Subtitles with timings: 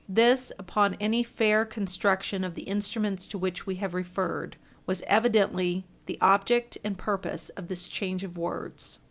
[0.09, 5.85] This, upon any fair construction of the instruments to which we have referred, was evidently
[6.07, 8.97] the object and purpose of this change of words.